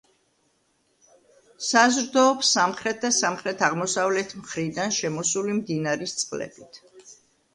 [1.65, 6.81] საზრდოობს სამხრეთ და სამხრეთ-აღმოსავლეთ მხრიდან შემოსული მდინარის წყლებით.